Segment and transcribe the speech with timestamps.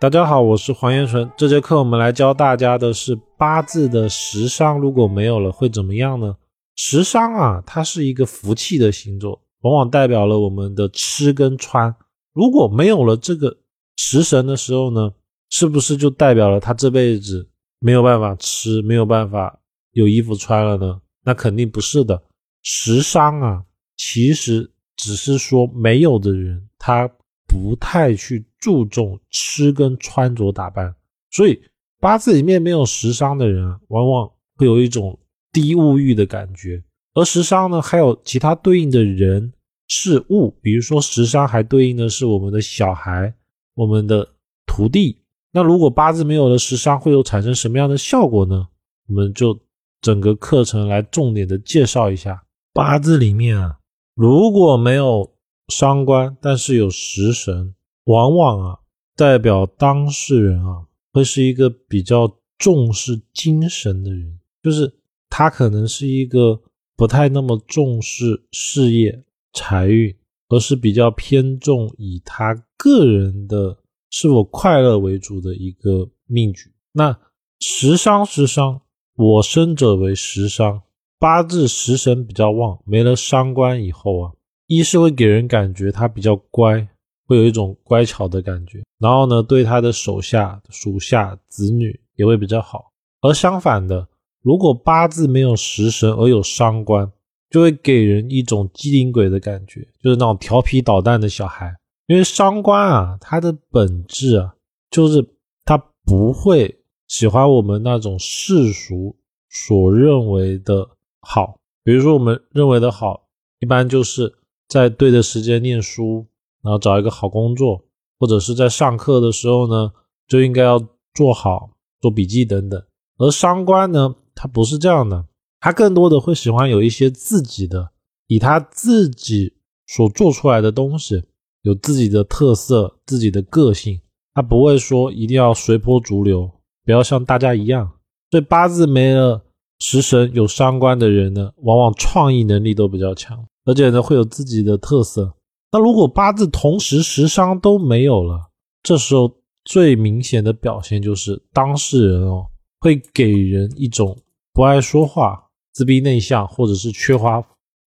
[0.00, 1.28] 大家好，我是黄元纯。
[1.36, 6.36] 这节课我们来教大家的是八字的食伤，如果没有了会怎么样呢？
[6.76, 11.92] 食伤啊，它是一个福气的星座，往往代表了我们的吃跟穿。
[12.32, 13.58] 如果没有了这个
[13.96, 15.10] 食神的时候呢，
[15.50, 17.48] 是不是就代表了他这辈子
[17.80, 19.58] 没有办法吃，没有办法
[19.94, 21.00] 有衣服穿了呢？
[21.24, 22.22] 那肯定不是的。
[22.62, 23.64] 食伤啊，
[23.96, 27.10] 其实只是说没有的人他。
[27.48, 30.94] 不太去注重吃跟穿着打扮，
[31.30, 31.58] 所以
[31.98, 35.18] 八字里面没有食伤的人，往往会有一种
[35.50, 36.84] 低物欲的感觉。
[37.14, 39.50] 而食伤呢，还有其他对应的人
[39.86, 43.32] 事物，比如说食伤还对应的是我们的小孩、
[43.74, 44.28] 我们的
[44.66, 45.22] 徒弟。
[45.50, 48.68] 那如果八字没有了食伤，会有产生什么样的效果呢？
[49.08, 49.58] 我们就
[50.02, 53.78] 整个课程来重点的介绍一下八字里面啊，
[54.14, 55.32] 如果没有。
[55.68, 58.78] 伤官，但是有食神，往往啊
[59.14, 64.92] 代表当事人啊会是一个比较重视精神的人，就是
[65.28, 66.60] 他可能是一个
[66.96, 70.14] 不太那么重视事业财运，
[70.48, 73.76] 而是比较偏重以他个人的
[74.10, 76.72] 是否快乐为主的一个命局。
[76.92, 77.18] 那
[77.60, 78.80] 食伤食伤，
[79.16, 80.82] 我生者为食伤，
[81.18, 84.32] 八字食神比较旺，没了伤官以后啊。
[84.68, 86.86] 一是会给人感觉他比较乖，
[87.26, 88.82] 会有一种乖巧的感觉。
[88.98, 92.92] 然后呢，对他的手下、属下、子女也会比较好。
[93.22, 94.06] 而相反的，
[94.42, 97.10] 如果八字没有食神而有伤官，
[97.48, 101.74] 就会给人一种机灵鬼的感觉，就是那种调皮捣蛋的小孩。
[102.06, 104.54] 因为伤官啊，它的本质啊，
[104.90, 105.26] 就是
[105.64, 109.16] 他不会喜欢我们那种世俗
[109.48, 110.86] 所认为的
[111.22, 111.56] 好。
[111.82, 113.26] 比如说，我们认为的好，
[113.60, 114.34] 一般就是。
[114.68, 116.26] 在对的时间念书，
[116.62, 117.84] 然后找一个好工作，
[118.18, 119.92] 或者是在上课的时候呢，
[120.26, 120.78] 就应该要
[121.14, 122.80] 做好做笔记等等。
[123.16, 125.26] 而伤官呢，他不是这样的，
[125.58, 127.90] 他更多的会喜欢有一些自己的，
[128.26, 129.54] 以他自己
[129.86, 131.24] 所做出来的东西，
[131.62, 134.00] 有自己的特色、自己的个性。
[134.34, 136.48] 他不会说一定要随波逐流，
[136.84, 137.90] 不要像大家一样。
[138.30, 139.42] 所以八字没了
[139.78, 143.46] 食神有伤官的人呢，往往创意能力都比较强。
[143.64, 145.34] 而且呢，会有自己的特色。
[145.70, 148.48] 那如果八字同时食伤都没有了，
[148.82, 149.30] 这时候
[149.64, 152.46] 最明显的表现就是当事人哦，
[152.80, 154.16] 会给人一种
[154.54, 155.44] 不爱说话、
[155.74, 157.40] 自闭内向，或者是缺乏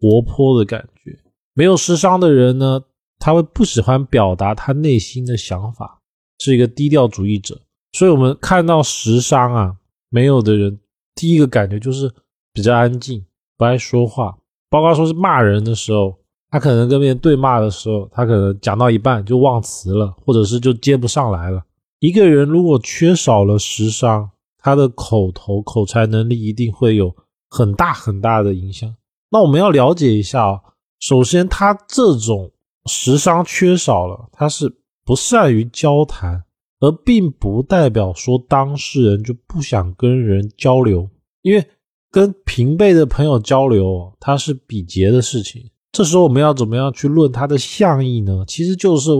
[0.00, 1.16] 活泼的感觉。
[1.54, 2.82] 没有食伤的人呢，
[3.20, 6.00] 他会不喜欢表达他内心的想法，
[6.40, 7.60] 是一个低调主义者。
[7.92, 9.76] 所以，我们看到食伤啊
[10.08, 10.80] 没有的人，
[11.18, 12.08] 第一个感觉就是
[12.52, 14.38] 比较安静，不爱说话。
[14.70, 16.14] 包括说是骂人的时候，
[16.48, 21.60] 他可能跟别人对骂的时候，他可能讲到一半就忘词了，或者是就接不上来了。
[21.98, 27.12] 一个人如果缺少了时商，他的口头口才能力一定会有
[27.50, 28.94] 很大很大的影响。
[29.30, 30.60] 那我们要了解一下啊，
[31.00, 32.52] 首先他这种
[32.86, 34.72] 时商缺少了，他是
[35.04, 36.44] 不善于交谈，
[36.80, 41.08] 而并不代表说当事人就不想跟人交流，
[41.42, 41.64] 因为。
[42.10, 45.70] 跟平辈的朋友交流，它是比劫的事情。
[45.92, 48.44] 这时候我们要怎么样去论它的象意呢？
[48.48, 49.10] 其实就是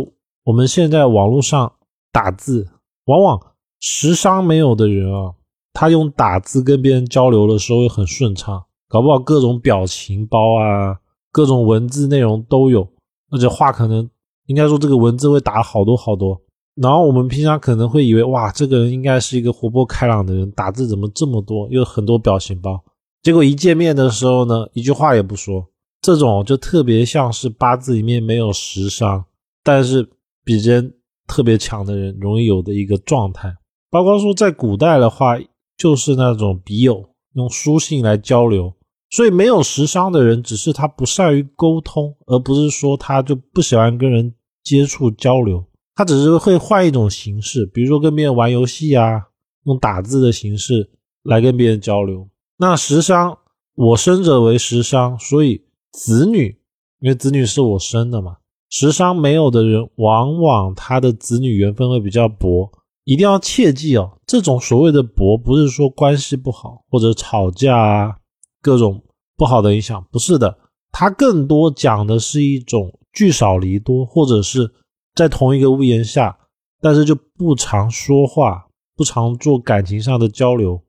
[0.43, 1.71] 我们现在网络上
[2.11, 2.67] 打字，
[3.05, 3.39] 往往
[3.79, 5.35] 时商没有的人啊，
[5.75, 10.99] 他用打字跟别人交流的时候会很顺畅，搞不好各种表情包啊，
[11.31, 12.89] 各种文字内容都有，
[13.31, 14.09] 而且话可能
[14.47, 16.41] 应该说这个文字会打好多好多。
[16.81, 22.83] 然后我们平常可能会以为，哇，这个人应该是一个活泼开朗的人，打字怎么这么多，又很多表情包。
[23.23, 25.67] 结果一见面的时候呢，一句话也不说。
[26.01, 29.25] 这种就特别像是八字里面没有食伤，
[29.65, 30.09] 但是
[30.45, 30.93] 比肩
[31.27, 33.53] 特别强的人容易有的一个状态。
[33.91, 35.37] 包括说在古代的话，
[35.77, 38.73] 就是那种笔友用书信来交流，
[39.11, 45.65] 所以没有食伤的人，只是他不善于沟通，而不是说他就不喜欢跟人接触交流。
[45.99, 49.21] 他只是会换一种形式，比如说跟别人玩游戏啊，
[49.65, 50.89] 用打字的形式
[51.25, 52.29] 来跟别人交流。
[52.57, 53.37] 那食伤，
[53.75, 56.57] 我生者为食伤，所以子女，
[57.01, 58.37] 因为子女是我生的嘛，
[58.71, 62.71] 食伤没有的人，往往他的子女缘分会比较薄。
[63.03, 68.17] 一定要切记哦，这种所谓的薄，不是说关系不好或者吵架啊，
[68.63, 69.03] 各种
[69.37, 70.59] 不好的影响，不是的，
[70.93, 74.73] 它更多讲的是一种聚少离多，或者是。
[75.19, 76.39] 在同一个屋檐下，
[76.81, 80.81] 但是就不常说话，不常做感情上的交流，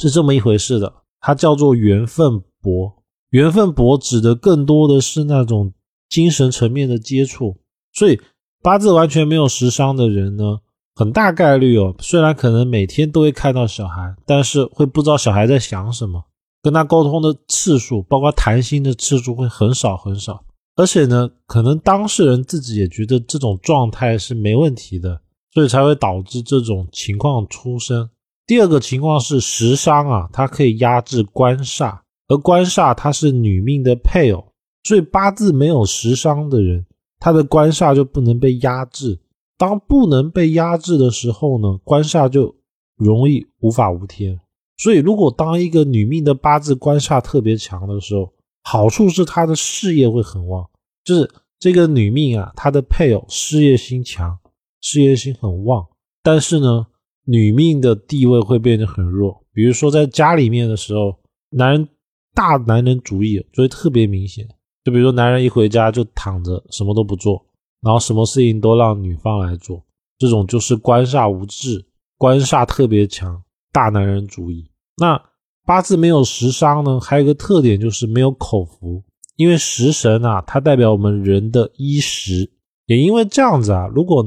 [0.00, 0.92] 是这么一回事的。
[1.20, 2.92] 它叫做缘分薄，
[3.30, 5.72] 缘分薄指的更多的是那种
[6.08, 7.58] 精神层面的接触。
[7.92, 8.20] 所以
[8.60, 10.58] 八字完全没有食伤的人呢，
[10.96, 16.24] 很大概率哦，虽然可能每天都会看到小孩，但是会不知道小孩在想什么，
[16.60, 20.42] 跟他沟通的次数，包括谈心的次数会很少很少。
[20.76, 25.20] 而且呢，可能当事人自己也觉得这种状态是没问题的，
[25.52, 28.08] 所以才会导致这种情况出生。
[28.46, 34.52] 第二个情况是食伤啊，它可以压制官煞，而官煞它是女命的配偶，
[34.84, 36.84] 所以八字没有食伤的人，
[37.18, 39.18] 他的官煞就不能被压制。
[39.58, 42.54] 当不能被压制的时候呢，官煞就
[42.96, 44.38] 容易无法无天。
[44.76, 48.30] 所以，如果当一个女命的八字官煞特别强的时候，
[48.68, 50.68] 好处是他的事业会很旺，
[51.04, 54.36] 就是这个女命啊，她的配偶事业心强，
[54.80, 55.86] 事业心很旺。
[56.20, 56.84] 但是呢，
[57.26, 59.40] 女命的地位会变得很弱。
[59.52, 61.16] 比如说在家里面的时候，
[61.50, 61.88] 男人
[62.34, 64.44] 大男人主义就会特别明显。
[64.82, 67.46] 就比如说男人一回家就躺着什么都不做，
[67.80, 69.80] 然后什么事情都让女方来做，
[70.18, 71.86] 这种就是官煞无制，
[72.18, 73.40] 官煞特别强，
[73.70, 74.68] 大男人主义。
[74.96, 75.22] 那。
[75.66, 79.02] 八字没有食伤呢，还有一个特点就是没有口福，
[79.34, 82.48] 因为食神啊，它代表我们人的衣食，
[82.86, 84.24] 也因为这样子啊，如果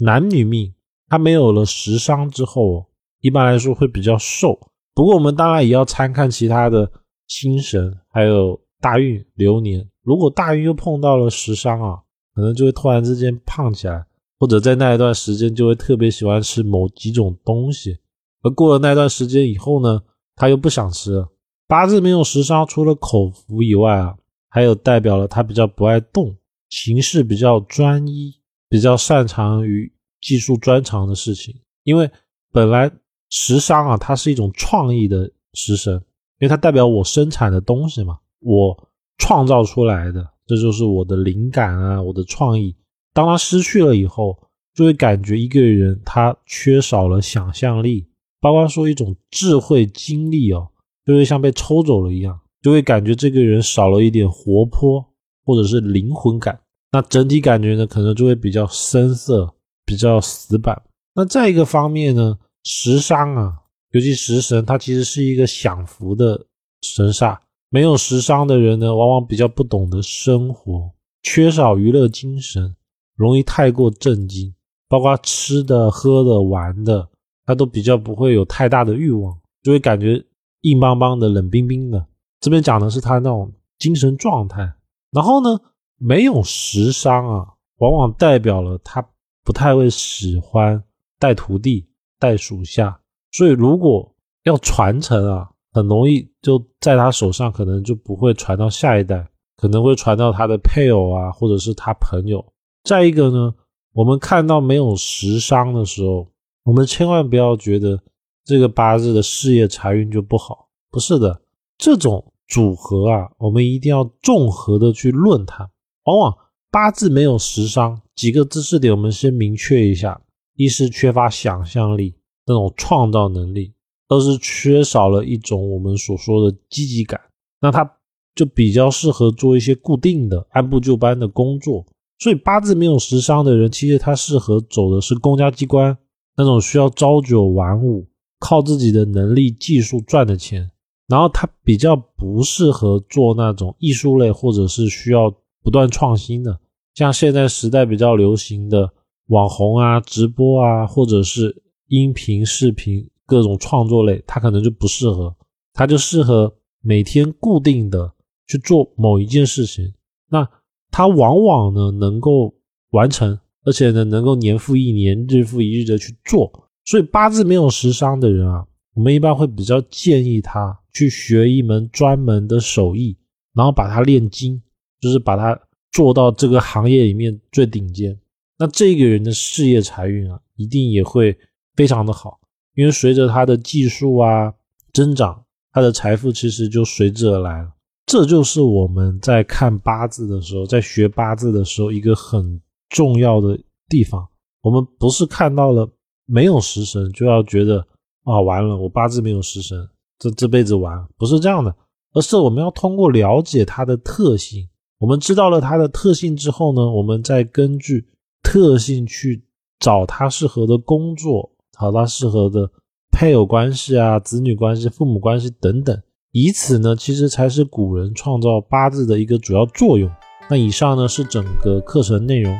[0.00, 0.74] 男女命
[1.08, 2.86] 它没有了食伤之后，
[3.22, 4.58] 一般来说会比较瘦。
[4.94, 6.92] 不过我们当然也要参看其他的
[7.26, 9.88] 星神，还有大运流年。
[10.02, 11.96] 如果大运又碰到了食伤啊，
[12.34, 14.04] 可能就会突然之间胖起来，
[14.38, 17.96] 或者在那一段时间就会特别喜欢吃某几种东西，
[18.42, 20.02] 而过了那段时间以后呢？
[20.36, 21.26] 他又不想吃，
[21.66, 24.16] 八字没有食伤，除了口福以外啊，
[24.48, 26.36] 还有代表了他比较不爱动，
[26.68, 28.34] 行事比较专一，
[28.68, 31.54] 比较擅长于技术专长的事情。
[31.84, 32.10] 因为
[32.52, 32.90] 本来
[33.30, 35.94] 食伤啊，它是一种创意的食神，
[36.38, 38.88] 因为它代表我生产的东西嘛，我
[39.18, 42.74] 创造出来的，这就是我的灵感啊，我的创意。
[43.14, 44.38] 当他失去了以后，
[44.74, 48.06] 就会感觉一个人他缺少了想象力。
[48.42, 50.68] 包括说一种智慧精力哦，
[51.06, 55.02] 就会像被抽走了一样，就会感觉这个人少了一点活泼
[55.44, 56.58] 或者是灵魂感。
[56.90, 59.54] 那整体感觉呢，可能就会比较深色，
[59.86, 60.82] 比较死板。
[61.14, 63.60] 那再一个方面呢，食伤啊，
[63.92, 66.46] 尤其食神，它其实是一个享福的
[66.82, 67.38] 神煞。
[67.70, 70.90] 没有食伤的人呢，往往比较不懂得生活，
[71.22, 72.74] 缺少娱乐精神，
[73.14, 74.52] 容易太过震惊，
[74.88, 77.08] 包括吃的、喝的、玩的。
[77.44, 80.24] 他都比较不会有太大的欲望，就会感觉
[80.60, 82.06] 硬邦邦的、冷冰冰的。
[82.40, 84.72] 这边讲的是他那种精神状态。
[85.10, 85.60] 然后呢，
[85.98, 87.46] 没有食伤啊，
[87.78, 89.04] 往往代表了他
[89.44, 90.82] 不太会喜欢
[91.18, 93.00] 带徒弟、带属下。
[93.32, 94.14] 所以如果
[94.44, 102.44] 要传承啊，很容易就在他手上，可能就不会传到下一代，可能会传到他的配偶啊，或者是他朋友。
[102.84, 103.52] 再一个呢，
[103.92, 106.28] 我们看到没有食伤的时候。
[106.64, 108.00] 我们千万不要觉得
[108.44, 111.42] 这个八字的事业财运就不好，不是的，
[111.76, 115.68] 这种组合啊，我们一定要综合的去论它。
[116.04, 116.36] 往往
[116.70, 120.20] 八字没有食伤，几个知识点我们先明确一下：
[120.56, 122.14] 一是缺乏想象力，
[122.46, 123.72] 那种创造能力；
[124.08, 127.20] 二是缺少了一种我们所说的积极感。
[127.60, 127.88] 那他
[128.34, 131.84] 就比较适合做一些固定的、按部就班的工作。
[132.18, 135.96] 所以八字没有食伤的人，其实他适合走的是公家机关。
[136.36, 138.06] 那种需要朝九晚五，
[138.38, 140.70] 靠自己的能力、技术赚的钱，
[141.06, 146.58] 然后他比较不适合做那种艺术类，或者是需要不断创新的，
[146.94, 148.90] 像现在时代比较流行的
[149.28, 155.36] 网红啊、直播啊，或者是音频、视频各种创作类，他可能就不适合，
[155.74, 158.12] 他就适合每天固定的
[158.46, 159.92] 去做某一件事情，
[160.30, 160.48] 那
[160.90, 162.54] 他往往呢能够
[162.90, 163.38] 完成。
[163.64, 166.50] 而且呢，能够年复一年、日复一日的去做，
[166.84, 173.16] 所以八字没有食伤的人啊，我们一般会比较建议他去学一门专门的手艺，
[173.54, 174.60] 然后把它练精，
[175.00, 175.56] 就是把它
[175.92, 178.18] 做到这个行业里面最顶尖。
[178.58, 181.38] 那这个人的事业财运啊，一定也会
[181.76, 182.40] 非常的好，
[182.74, 184.52] 因为随着他的技术啊
[184.92, 187.72] 增长，他的财富其实就随之而来了。
[188.06, 192.60] 这就是我们在看八字的时候，在学八字的时候一个很。
[192.92, 193.58] 重要的
[193.88, 194.28] 地方，
[194.62, 195.90] 我们不是看到了
[196.26, 197.84] 没有食神就要觉得
[198.24, 201.74] 啊完了，我八字没有食神，这这辈子完，不是这样的，
[202.12, 204.68] 而是我们要通过了解它的特性，
[204.98, 208.06] 我们知道了它的特性之后呢，我们再根据
[208.42, 209.42] 特性去
[209.80, 212.70] 找它适合的工作，找它适合的
[213.10, 220.10] 配偶关系啊、子女关系、父母关系等等，以此呢，其实才是古人创造八字的一个主要作用。
[220.50, 222.54] 那以上呢是整个课程内容。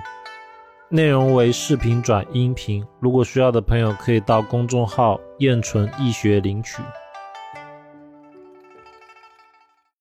[0.95, 2.85] 内容为视频转音频。
[3.01, 6.83] 如果需要的朋友可以到公众号“燕纯易学”领取。